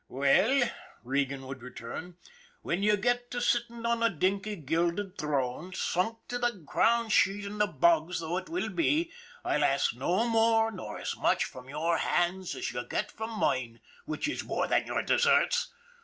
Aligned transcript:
""Well," 0.07 0.67
Regan 1.03 1.45
would 1.45 1.61
return, 1.61 2.17
"when 2.63 2.81
you 2.81 2.97
get 2.97 3.29
to 3.29 3.39
sitting 3.39 3.85
on 3.85 4.01
a 4.01 4.09
dinky, 4.09 4.55
gilded 4.55 5.15
throne, 5.19 5.73
sunk 5.73 6.27
to 6.29 6.39
the 6.39 6.63
crown 6.67 7.09
sheet 7.09 7.45
in 7.45 7.59
the 7.59 7.67
bogs 7.67 8.19
though 8.19 8.37
it 8.37 8.49
will 8.49 8.69
be, 8.69 9.11
I'd 9.45 9.61
ask 9.61 9.93
no 9.95 10.27
more 10.27 10.71
nor 10.71 10.97
as 10.97 11.15
much 11.15 11.43
from 11.45 11.69
your 11.69 11.97
hands 11.99 12.55
as 12.55 12.71
you 12.71 12.83
get 12.87 13.11
from 13.11 13.29
mine 13.37 13.79
which 14.05 14.27
is 14.27 14.43
more 14.43 14.65
than 14.65 14.87
your 14.87 15.03
deserts. 15.03 15.71